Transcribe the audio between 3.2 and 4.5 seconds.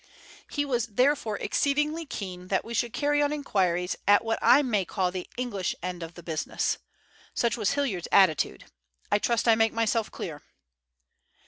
on inquiries at what